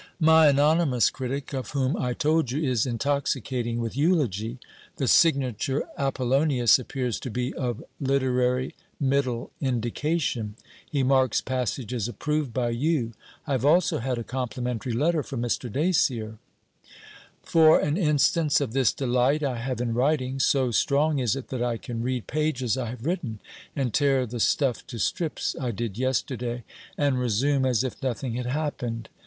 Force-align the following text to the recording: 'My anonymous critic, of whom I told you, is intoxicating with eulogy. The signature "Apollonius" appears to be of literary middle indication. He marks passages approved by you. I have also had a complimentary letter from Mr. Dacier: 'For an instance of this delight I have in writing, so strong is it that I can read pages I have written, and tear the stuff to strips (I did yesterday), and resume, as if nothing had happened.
'My 0.19 0.47
anonymous 0.47 1.11
critic, 1.11 1.53
of 1.53 1.69
whom 1.77 1.95
I 1.95 2.15
told 2.15 2.49
you, 2.49 2.63
is 2.67 2.87
intoxicating 2.87 3.79
with 3.79 3.95
eulogy. 3.95 4.57
The 4.97 5.07
signature 5.07 5.83
"Apollonius" 5.95 6.79
appears 6.79 7.19
to 7.19 7.29
be 7.29 7.53
of 7.53 7.83
literary 7.99 8.73
middle 8.99 9.51
indication. 9.61 10.55
He 10.89 11.03
marks 11.03 11.39
passages 11.39 12.07
approved 12.07 12.51
by 12.51 12.69
you. 12.71 13.13
I 13.45 13.51
have 13.51 13.63
also 13.63 13.99
had 13.99 14.17
a 14.17 14.23
complimentary 14.23 14.91
letter 14.91 15.21
from 15.21 15.43
Mr. 15.43 15.71
Dacier: 15.71 16.39
'For 17.43 17.79
an 17.79 17.95
instance 17.95 18.59
of 18.59 18.73
this 18.73 18.91
delight 18.91 19.43
I 19.43 19.57
have 19.59 19.79
in 19.79 19.93
writing, 19.93 20.39
so 20.39 20.71
strong 20.71 21.19
is 21.19 21.35
it 21.35 21.49
that 21.49 21.61
I 21.61 21.77
can 21.77 22.01
read 22.01 22.25
pages 22.25 22.75
I 22.75 22.89
have 22.89 23.05
written, 23.05 23.37
and 23.75 23.93
tear 23.93 24.25
the 24.25 24.39
stuff 24.39 24.83
to 24.87 24.97
strips 24.97 25.55
(I 25.61 25.69
did 25.69 25.95
yesterday), 25.99 26.63
and 26.97 27.19
resume, 27.19 27.67
as 27.67 27.83
if 27.83 28.01
nothing 28.01 28.33
had 28.33 28.47
happened. 28.47 29.07